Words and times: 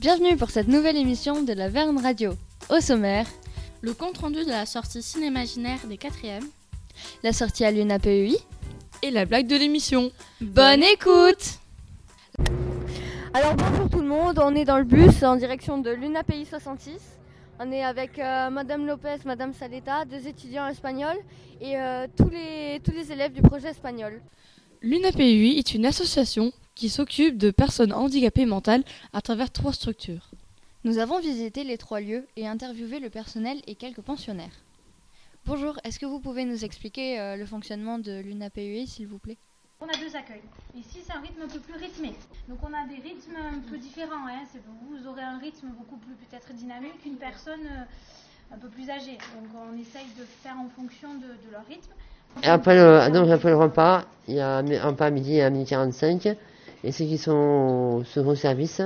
Bienvenue 0.00 0.34
pour 0.38 0.48
cette 0.48 0.68
nouvelle 0.68 0.96
émission 0.96 1.42
de 1.42 1.52
la 1.52 1.68
Verne 1.68 1.98
Radio. 2.00 2.32
Au 2.70 2.80
sommaire, 2.80 3.26
Le 3.82 3.92
compte-rendu 3.92 4.46
de 4.46 4.48
la 4.48 4.64
sortie 4.64 5.02
cinémaginaire 5.02 5.80
des 5.86 5.98
quatrièmes. 5.98 6.46
la 7.22 7.34
sortie 7.34 7.66
à 7.66 7.70
l'UNAPEI. 7.70 8.38
Et 9.02 9.10
la 9.10 9.26
blague 9.26 9.46
de 9.46 9.56
l'émission. 9.56 10.10
Bonne 10.40 10.82
écoute 10.82 11.58
Alors 13.34 13.54
bonjour 13.56 13.90
tout 13.90 14.00
le 14.00 14.08
monde, 14.08 14.40
on 14.42 14.54
est 14.54 14.64
dans 14.64 14.78
le 14.78 14.84
bus 14.84 15.22
en 15.22 15.36
direction 15.36 15.76
de 15.76 15.90
l'UNAPEI 15.90 16.46
66. 16.46 16.92
On 17.58 17.70
est 17.70 17.84
avec 17.84 18.18
euh, 18.18 18.48
Madame 18.48 18.86
Lopez, 18.86 19.16
Madame 19.26 19.52
Saleta, 19.52 20.06
deux 20.06 20.26
étudiants 20.26 20.66
espagnols 20.66 21.18
et 21.60 21.76
euh, 21.78 22.06
tous, 22.16 22.30
les, 22.30 22.80
tous 22.82 22.92
les 22.92 23.12
élèves 23.12 23.34
du 23.34 23.42
projet 23.42 23.68
espagnol. 23.68 24.22
L'UNAPUI 24.80 25.58
est 25.58 25.74
une 25.74 25.84
association 25.84 26.52
qui 26.80 26.88
s'occupe 26.88 27.36
de 27.36 27.50
personnes 27.50 27.92
handicapées 27.92 28.46
mentales 28.46 28.84
à 29.12 29.20
travers 29.20 29.50
trois 29.50 29.74
structures. 29.74 30.30
Nous 30.84 30.96
avons 30.96 31.20
visité 31.20 31.62
les 31.62 31.76
trois 31.76 32.00
lieux 32.00 32.26
et 32.36 32.48
interviewé 32.48 33.00
le 33.00 33.10
personnel 33.10 33.58
et 33.66 33.74
quelques 33.74 34.00
pensionnaires. 34.00 34.64
Bonjour, 35.44 35.78
est-ce 35.84 35.98
que 35.98 36.06
vous 36.06 36.20
pouvez 36.20 36.46
nous 36.46 36.64
expliquer 36.64 37.20
euh, 37.20 37.36
le 37.36 37.44
fonctionnement 37.44 37.98
de 37.98 38.20
l'UNAPEI 38.20 38.86
s'il 38.86 39.08
vous 39.08 39.18
plaît? 39.18 39.36
On 39.82 39.88
a 39.88 39.98
deux 39.98 40.16
accueils. 40.16 40.40
Ici, 40.74 41.00
c'est 41.04 41.12
un 41.12 41.20
rythme 41.20 41.42
un 41.42 41.48
peu 41.48 41.60
plus 41.60 41.74
rythmé. 41.74 42.14
Donc, 42.48 42.60
on 42.62 42.72
a 42.72 42.88
des 42.88 43.02
rythmes 43.06 43.36
un 43.36 43.60
peu 43.70 43.76
différents. 43.76 44.26
Hein. 44.26 44.40
Vous 44.88 45.06
aurez 45.06 45.22
un 45.22 45.36
rythme 45.36 45.68
beaucoup 45.78 45.98
plus 45.98 46.14
peut-être 46.14 46.50
dynamique 46.54 47.02
qu'une 47.02 47.16
personne 47.16 47.60
euh, 47.60 48.54
un 48.54 48.58
peu 48.58 48.68
plus 48.68 48.88
âgée. 48.88 49.18
Donc, 49.36 49.50
on 49.52 49.78
essaye 49.78 50.08
de 50.18 50.24
faire 50.42 50.56
en 50.56 50.70
fonction 50.70 51.12
de, 51.12 51.28
de 51.44 51.52
leur 51.52 51.66
rythme. 51.66 51.92
Et 52.42 52.46
après 52.46 52.74
le, 52.74 53.12
donc 53.12 53.28
après 53.28 53.50
le 53.50 53.56
repas, 53.56 54.04
il 54.28 54.36
y 54.36 54.40
a 54.40 54.58
un 54.58 54.70
un 54.70 54.86
repas 54.86 55.06
à 55.06 55.10
midi 55.10 55.34
et 55.34 55.42
à 55.42 55.50
midi 55.50 55.68
45. 55.68 56.36
Et 56.84 56.92
ceux 56.92 57.04
qui 57.04 57.18
sont 57.18 58.02
au 58.16 58.34
service, 58.34 58.80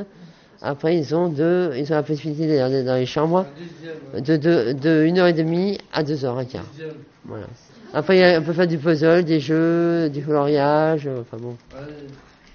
après 0.63 0.97
ils 0.97 1.15
ont 1.15 1.29
deux, 1.29 1.73
ils 1.77 1.91
ont 1.93 1.97
la 1.97 2.03
possibilité 2.03 2.57
d'aller 2.57 2.83
dans 2.83 2.97
les 2.97 3.07
chambres 3.07 3.47
de, 4.15 4.37
de, 4.37 4.73
de 4.73 5.07
1h30 5.07 5.79
à 5.93 6.03
2h15. 6.03 6.59
Voilà. 7.27 7.47
Après 7.93 8.17
il 8.17 8.21
y 8.21 8.25
a- 8.25 8.41
on 8.41 8.43
peut 8.43 8.53
faire 8.53 8.67
du 8.67 8.79
puzzle, 8.79 9.25
des 9.25 9.41
jeux, 9.41 10.09
du 10.11 10.25
coloriage, 10.25 11.07
euh, 11.07 11.21
enfin 11.21 11.37
bon. 11.37 11.57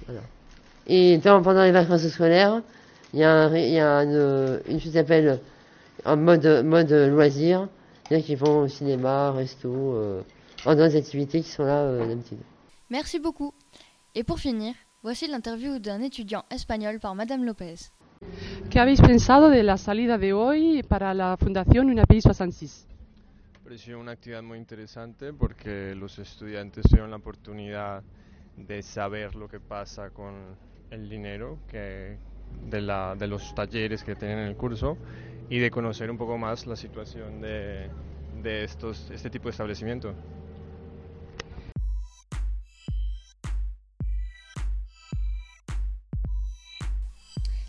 Voilà. 0.05 0.21
Et 0.87 1.17
dans- 1.17 1.41
pendant 1.41 1.63
les 1.63 1.71
vacances 1.71 2.07
scolaires, 2.07 2.61
il 3.13 3.19
y 3.19 3.23
a, 3.23 3.31
un 3.31 3.47
ré- 3.47 3.67
il 3.67 3.73
y 3.73 3.79
a 3.79 4.03
une, 4.03 4.59
une 4.67 4.79
chose 4.79 4.91
qui 4.91 4.97
s'appelle 4.97 5.39
en 6.05 6.17
mode, 6.17 6.63
mode 6.65 6.91
loisir. 6.91 7.67
C'est-à-dire 8.07 8.25
qu'ils 8.25 8.37
vont 8.37 8.61
au 8.63 8.67
cinéma, 8.67 9.31
resto, 9.31 9.69
euh, 9.71 10.21
en 10.65 10.75
d'autres 10.75 10.95
activités 10.97 11.41
qui 11.41 11.49
sont 11.49 11.63
là 11.63 11.81
euh, 11.83 12.07
d'habitude. 12.07 12.39
Merci 12.89 13.19
beaucoup. 13.19 13.53
Et 14.15 14.23
pour 14.23 14.39
finir, 14.39 14.73
voici 15.03 15.27
l'interview 15.27 15.79
d'un 15.79 16.01
étudiant 16.01 16.43
espagnol 16.51 16.99
par 16.99 17.15
Madame 17.15 17.43
Lopez. 17.45 17.91
¿Qué 18.69 18.79
habéis 18.79 19.01
pensado 19.01 19.49
de 19.49 19.63
la 19.63 19.77
salida 19.77 20.17
de 20.17 20.33
hoy 20.33 20.83
para 20.83 21.13
la 21.13 21.37
Fundación 21.37 21.89
UNAPI 21.89 22.21
66? 22.21 22.85
pareció 23.63 23.99
una 23.99 24.13
actividad 24.13 24.41
muy 24.41 24.57
interesante 24.57 25.31
porque 25.31 25.93
los 25.95 26.17
estudiantes 26.17 26.83
tuvieron 26.89 27.11
la 27.11 27.17
oportunidad 27.17 28.01
de 28.57 28.81
saber 28.81 29.35
lo 29.35 29.47
que 29.47 29.59
pasa 29.59 30.09
con 30.09 30.33
el 30.89 31.07
dinero 31.07 31.59
que 31.69 32.17
de, 32.67 32.81
la- 32.81 33.15
de 33.15 33.27
los 33.27 33.53
talleres 33.53 34.03
que 34.03 34.15
tienen 34.15 34.39
en 34.39 34.47
el 34.47 34.55
curso 34.55 34.97
y 35.49 35.59
de 35.59 35.69
conocer 35.69 36.09
un 36.09 36.17
poco 36.17 36.37
más 36.37 36.65
la 36.65 36.75
situación 36.75 37.41
de, 37.41 37.89
de 38.41 38.63
estos, 38.63 39.09
este 39.11 39.29
tipo 39.29 39.45
de 39.45 39.51
establecimiento. 39.51 40.13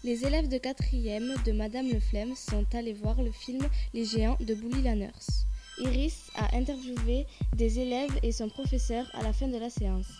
Les 0.02 0.24
élèves 0.24 0.48
de 0.48 0.56
quatrième 0.56 1.34
de 1.44 1.52
Madame 1.52 1.86
Le 1.86 2.00
Flemme 2.00 2.34
sont 2.34 2.64
allés 2.74 2.94
voir 2.94 3.20
le 3.20 3.30
film 3.30 3.60
Les 3.92 4.06
Géants 4.06 4.38
de 4.40 4.54
Bully 4.54 4.80
Lanners. 4.80 5.44
Iris 5.76 6.30
a 6.36 6.56
interviewé 6.56 7.26
des 7.54 7.80
élèves 7.80 8.18
et 8.22 8.32
son 8.32 8.48
professeur 8.48 9.04
à 9.12 9.22
la 9.22 9.34
fin 9.34 9.46
de 9.46 9.58
la 9.58 9.68
séance. 9.68 10.10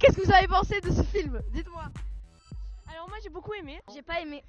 Qu'est-ce 0.00 0.16
que 0.16 0.26
vous 0.26 0.32
avez 0.32 0.48
pensé 0.48 0.80
de 0.80 0.90
ce 0.90 1.04
film? 1.04 1.40
Dites-moi. 1.52 1.84
Alors 2.92 3.08
moi 3.08 3.18
j'ai 3.22 3.28
beaucoup 3.28 3.54
aimé. 3.54 3.80
J'ai 3.94 4.02
pas 4.02 4.20
aimé. 4.20 4.42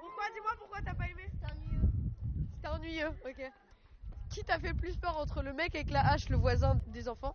Pourquoi 0.00 0.24
Dis-moi 0.32 0.52
pourquoi 0.56 0.78
t'as 0.84 0.94
pas 0.94 1.08
aimé? 1.08 1.28
C'était 1.32 1.52
ennuyeux. 1.52 1.88
C'était 2.54 2.68
ennuyeux, 2.68 3.10
ok. 3.28 3.52
Qui 4.30 4.44
t'a 4.44 4.60
fait 4.60 4.74
plus 4.74 4.96
peur 4.96 5.18
entre 5.18 5.42
le 5.42 5.52
mec 5.52 5.74
avec 5.74 5.90
la 5.90 6.06
hache, 6.12 6.28
le 6.28 6.36
voisin 6.36 6.78
des 6.92 7.08
enfants, 7.08 7.34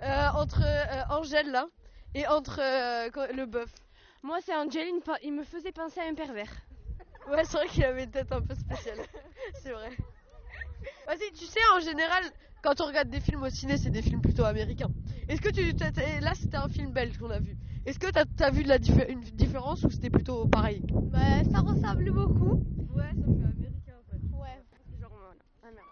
euh, 0.00 0.28
entre 0.34 0.62
euh, 0.64 1.14
Angèle 1.14 1.50
là 1.50 1.66
et 2.14 2.26
entre 2.26 2.58
euh, 2.62 3.32
le 3.34 3.44
bœuf? 3.44 3.70
Moi, 4.26 4.38
c'est 4.44 4.56
Angeline, 4.56 5.00
pa- 5.02 5.18
il 5.22 5.32
me 5.32 5.44
faisait 5.44 5.70
penser 5.70 6.00
à 6.00 6.08
un 6.08 6.14
pervers. 6.14 6.50
Ouais, 7.30 7.44
c'est 7.44 7.58
vrai 7.58 7.68
qu'il 7.68 7.84
avait 7.84 8.02
une 8.04 8.10
tête 8.10 8.32
un 8.32 8.40
peu 8.40 8.56
spéciale. 8.56 8.98
c'est 9.62 9.70
vrai. 9.70 9.90
Vas-y, 11.06 11.30
tu 11.32 11.44
sais, 11.44 11.60
en 11.76 11.78
général, 11.80 12.24
quand 12.60 12.80
on 12.80 12.86
regarde 12.86 13.08
des 13.08 13.20
films 13.20 13.44
au 13.44 13.50
ciné, 13.50 13.76
c'est 13.78 13.90
des 13.90 14.02
films 14.02 14.20
plutôt 14.20 14.42
américains. 14.44 14.90
Est-ce 15.28 15.40
que 15.40 15.50
tu. 15.50 15.72
t'as- 15.76 15.92
t'as- 15.92 16.18
Là, 16.20 16.32
c'était 16.34 16.56
un 16.56 16.68
film 16.68 16.90
belge 16.92 17.16
qu'on 17.18 17.30
a 17.30 17.38
vu. 17.38 17.56
Est-ce 17.84 18.00
que 18.00 18.10
t'as 18.10 18.24
as 18.44 18.50
vu 18.50 18.64
de 18.64 18.68
la 18.68 18.78
diffé- 18.80 19.08
une 19.08 19.20
différence 19.20 19.84
ou 19.84 19.90
c'était 19.92 20.10
plutôt 20.10 20.46
pareil? 20.48 20.82
Bah, 21.12 21.44
ça 21.52 21.60
ressemble 21.60 22.10
beaucoup. 22.12 22.54
Ouais, 22.96 23.12
ça 23.14 23.26
fait 23.26 23.46
américain 23.54 23.94
en 23.96 24.10
fait. 24.10 24.36
Ouais. 24.36 24.60
Genre, 25.00 25.10
voilà. 25.10 25.34
Ah 25.62 25.70
merde. 25.70 25.86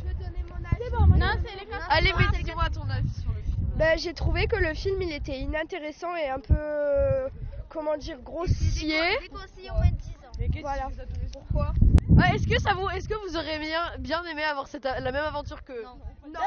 Je 0.00 0.08
vais 0.08 0.14
donner 0.14 0.42
mon 0.44 0.56
avis. 0.56 0.82
C'est 0.82 0.90
bon, 0.96 1.06
Non, 1.08 1.26
c'est 1.44 1.56
les 1.62 1.72
Allez, 1.90 2.12
mais 2.16 2.42
dis-moi 2.42 2.70
ton 2.70 2.88
avis 2.88 3.12
sur 3.20 3.32
le 3.34 3.42
film. 3.42 3.56
Ben, 3.76 3.98
j'ai 3.98 4.14
trouvé 4.14 4.46
que 4.46 4.56
le 4.56 4.72
film 4.72 5.02
il 5.02 5.12
était 5.12 5.38
inintéressant 5.40 6.16
et 6.16 6.28
un 6.28 6.40
peu 6.40 7.28
comment 7.76 7.96
dire 7.98 8.18
grossier. 8.22 9.18
aussi 9.32 9.70
au 9.70 9.74
moins 9.74 9.90
10 9.90 10.10
ans. 10.10 10.32
Mais 10.38 10.48
qu'est-ce 10.48 10.62
Voilà. 10.62 10.86
qui 10.86 10.94
vous 10.94 11.00
a 11.00 11.04
donné 11.04 11.26
Pourquoi 11.32 11.74
ah, 12.18 12.34
Est-ce 12.34 12.46
que 12.46 12.58
ça 12.58 12.72
vous, 12.72 12.88
est-ce 12.88 13.06
que 13.08 13.14
vous 13.28 13.36
aurez 13.36 13.58
bien, 13.58 13.82
bien 13.98 14.24
aimé 14.24 14.42
avoir 14.44 14.66
cette, 14.66 14.84
la 14.84 15.12
même 15.12 15.24
aventure 15.24 15.62
que 15.62 15.82
Non. 15.84 15.98
Non. 16.26 16.40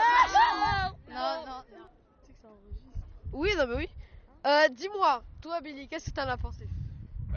Non, 1.12 1.46
non, 1.46 1.64
Oui, 3.32 3.50
non 3.58 3.66
mais 3.68 3.76
oui. 3.76 3.90
Euh, 4.48 4.70
dis-moi, 4.70 5.24
toi 5.42 5.62
Billy, 5.62 5.88
qu'est-ce 5.88 6.10
que 6.10 6.16
t'en 6.16 6.28
as 6.28 6.38
pensé? 6.38 6.68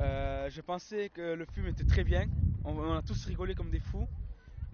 Euh, 0.00 0.48
je 0.48 0.60
pensais 0.62 1.10
que 1.10 1.34
le 1.34 1.44
film 1.44 1.66
était 1.66 1.84
très 1.84 2.04
bien. 2.04 2.26
On, 2.64 2.72
on 2.78 2.96
a 2.96 3.02
tous 3.02 3.26
rigolé 3.26 3.54
comme 3.54 3.70
des 3.70 3.80
fous. 3.80 4.08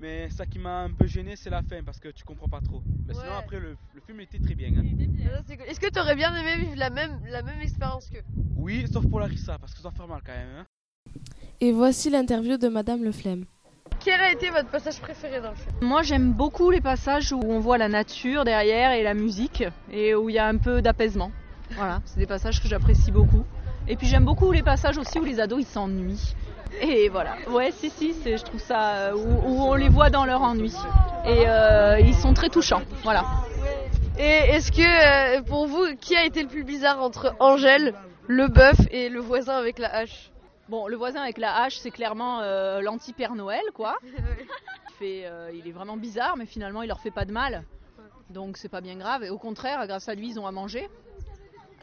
Mais 0.01 0.31
ça 0.31 0.47
qui 0.47 0.59
m'a 0.61 0.83
un 0.83 0.91
peu 0.93 1.07
gêné, 1.07 1.35
c'est 1.35 1.51
la 1.51 1.63
fin 1.63 1.83
parce 1.83 1.99
que 1.99 2.09
tu 2.09 2.23
comprends 2.25 2.49
pas 2.49 2.61
trop. 2.61 2.83
Mais 3.07 3.15
sinon, 3.15 3.33
après, 3.37 3.59
le, 3.59 3.77
le 3.95 4.01
film 4.01 4.21
était 4.21 4.39
très 4.39 4.55
bien. 4.55 4.69
hein. 4.69 4.83
Cool. 4.85 5.67
Est-ce 5.67 5.81
que 5.81 5.91
t'aurais 5.91 6.15
bien 6.15 6.31
aimé 6.37 6.65
vivre 6.65 6.77
la 6.77 6.91
même, 6.91 7.11
la 7.29 7.43
même 7.43 7.61
expérience 7.61 8.09
que 8.09 8.19
Oui, 8.57 8.87
sauf 8.93 9.05
pour 9.09 9.19
Larissa 9.19 9.59
parce 9.59 9.75
que 9.75 9.81
ça 9.81 9.91
fait 9.91 10.07
mal 10.07 10.21
quand 10.25 10.33
même. 10.33 10.49
hein. 10.61 10.67
Et 11.61 11.73
voici 11.73 12.11
l'interview 12.11 12.57
de 12.59 12.69
Madame 12.69 13.03
Le 13.03 13.11
Flemme. 13.11 13.45
Quel 13.99 14.21
a 14.21 14.31
été 14.31 14.51
votre 14.51 14.69
passage 14.71 15.01
préféré 15.01 15.41
dans 15.41 15.51
le 15.51 15.57
film? 15.57 15.73
Moi 15.83 16.03
j'aime 16.05 16.33
beaucoup 16.33 16.71
les 16.71 16.81
passages 16.81 17.33
où 17.33 17.41
on 17.43 17.59
voit 17.59 17.79
la 17.79 17.89
nature 17.89 18.45
derrière 18.45 18.93
et 18.93 19.03
la 19.03 19.15
musique 19.15 19.65
et 19.91 20.15
où 20.15 20.29
il 20.31 20.35
y 20.35 20.39
a 20.39 20.47
un 20.47 20.57
peu 20.59 20.81
d'apaisement. 20.81 21.33
Voilà, 21.73 22.01
c'est 22.05 22.21
des 22.21 22.27
passages 22.27 22.63
que 22.63 22.69
j'apprécie 22.69 23.11
beaucoup. 23.11 23.45
Et 23.89 23.97
puis 23.97 24.07
j'aime 24.07 24.25
beaucoup 24.25 24.53
les 24.53 24.63
passages 24.63 24.99
aussi 24.99 25.19
où 25.19 25.25
les 25.25 25.41
ados 25.41 25.61
ils 25.61 25.67
s'ennuient. 25.67 26.35
Et 26.81 27.09
voilà, 27.09 27.37
ouais 27.51 27.71
si 27.73 27.91
si, 27.91 28.15
je 28.25 28.43
trouve 28.43 28.61
ça 28.61 29.11
euh, 29.11 29.15
où, 29.15 29.49
où 29.49 29.63
on 29.63 29.75
les 29.75 29.89
voit 29.89 30.11
dans 30.11 30.25
leur 30.25 30.43
ennui. 30.43 30.73
Et 31.25 31.49
euh, 31.49 31.99
ils 32.01 32.15
sont 32.15 32.35
très 32.35 32.49
touchants, 32.49 32.83
voilà. 33.03 33.25
Et 34.19 34.23
est-ce 34.23 34.73
que 34.73 35.39
euh, 35.39 35.43
pour 35.43 35.67
vous, 35.67 35.95
qui 36.01 36.17
a 36.17 36.25
été 36.25 36.43
le 36.43 36.49
plus 36.49 36.65
bizarre 36.65 37.01
entre 37.01 37.37
Angèle, 37.39 37.95
le 38.27 38.49
bœuf 38.49 38.77
et 38.91 39.09
le 39.09 39.21
voisin 39.21 39.55
avec 39.55 39.79
la 39.79 39.95
hache? 39.95 40.33
Bon, 40.69 40.89
le 40.89 40.97
voisin 40.97 41.23
avec 41.23 41.39
la 41.39 41.63
hache, 41.63 41.79
c'est 41.79 41.93
clairement 41.93 42.41
euh, 42.41 42.81
l'anti-Père 42.81 43.35
Noël, 43.35 43.63
quoi. 43.75 43.97
Il, 44.03 44.13
fait, 44.99 45.27
euh, 45.27 45.53
il 45.55 45.69
est 45.69 45.73
vraiment 45.73 45.97
bizarre, 45.97 46.37
mais 46.37 46.45
finalement, 46.45 46.83
il 46.83 46.89
leur 46.89 46.99
fait 46.99 47.13
pas 47.13 47.25
de 47.25 47.31
mal. 47.31 47.63
Donc, 48.31 48.57
c'est 48.57 48.69
pas 48.69 48.81
bien 48.81 48.97
grave. 48.97 49.23
Et 49.23 49.31
au 49.31 49.39
contraire, 49.39 49.87
grâce 49.87 50.09
à 50.09 50.17
lui, 50.17 50.31
ils 50.31 50.41
ont 50.41 50.47
à 50.49 50.51
manger. 50.51 50.89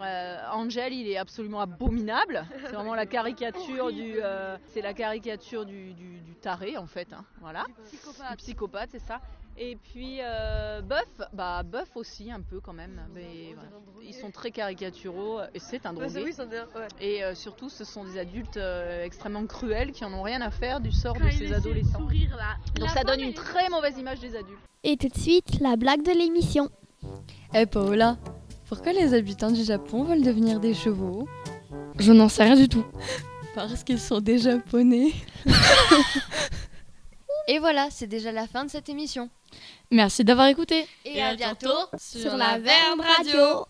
Euh, 0.02 0.38
Angel, 0.52 0.92
il 0.94 1.08
est 1.08 1.18
absolument 1.18 1.62
abominable. 1.62 2.46
C'est 2.66 2.74
vraiment 2.74 2.96
la 2.96 3.06
caricature 3.06 3.92
du, 3.94 4.16
euh, 4.22 4.58
c'est 4.68 4.82
la 4.82 4.94
caricature 4.94 5.66
du, 5.66 5.94
du- 5.94 6.20
du 6.20 6.34
taré 6.36 6.78
en 6.78 6.86
fait. 6.86 7.14
hein. 7.14 7.24
Voilà. 7.40 7.64
Du 8.32 8.36
psychopathe, 8.38 8.90
c'est 8.92 9.00
ça. 9.00 9.22
Et 9.58 9.78
puis 9.78 10.18
euh, 10.20 10.82
Buff, 10.82 11.22
bah 11.32 11.64
Buff 11.64 11.96
aussi 11.96 12.30
un 12.30 12.42
peu 12.42 12.60
quand 12.60 12.74
même. 12.74 13.00
Mais 13.14 13.54
voilà. 13.54 13.70
Ils 14.06 14.14
sont 14.14 14.30
très 14.32 14.52
caricaturaux 14.52 15.40
et 15.54 15.60
c'est 15.60 15.86
un 15.86 15.92
c'est- 15.96 15.96
drogué. 16.10 16.34
Et 17.00 17.24
euh, 17.24 17.34
surtout, 17.36 17.70
ce 17.70 17.86
sont 17.86 18.04
des 18.04 18.18
adultes 18.20 18.58
euh, 18.58 19.06
extrêmement 19.06 19.46
cruels 19.48 19.94
qui 19.94 20.04
en 20.04 20.12
ont 20.14 20.24
rien 20.24 20.42
à 20.42 20.52
faire 20.52 20.82
du 20.82 20.92
sort 20.92 21.14
de 21.16 21.30
ces 21.30 21.54
adolescents. 21.54 22.00
Donc 22.76 22.90
ça 22.90 23.04
donne 23.06 23.22
une 23.22 23.34
très 23.34 23.70
mauvaise 23.70 23.98
image 23.98 24.20
des 24.20 24.36
adultes. 24.36 24.60
Et 24.84 24.98
tout 24.98 25.08
de 25.08 25.18
suite, 25.18 25.62
la 25.62 25.78
blague 25.78 26.04
de 26.04 26.12
l'émission. 26.12 26.70
Eh 27.54 27.66
Paola, 27.66 28.18
pourquoi 28.68 28.94
les 28.94 29.14
habitants 29.14 29.52
du 29.52 29.64
Japon 29.64 30.04
veulent 30.04 30.24
devenir 30.24 30.60
des 30.60 30.74
chevaux 30.74 31.28
Je 32.00 32.12
n'en 32.12 32.30
sais 32.30 32.44
rien 32.44 32.56
du 32.56 32.68
tout. 32.68 32.86
Parce 33.56 33.84
qu'ils 33.84 34.00
sont 34.00 34.20
des 34.20 34.40
japonais. 34.40 35.14
Et 37.48 37.60
voilà, 37.60 37.90
c'est 37.92 38.08
déjà 38.08 38.32
la 38.32 38.48
fin 38.48 38.66
de 38.66 38.72
cette 38.72 38.90
émission. 38.90 39.30
Merci 39.92 40.24
d'avoir 40.24 40.48
écouté. 40.48 40.88
Et, 41.06 41.22
à 41.22 41.36
bientôt 41.36 41.70
sur 41.98 42.36
la 42.36 42.58
Verne 42.58 43.02
Radio. 43.02 43.66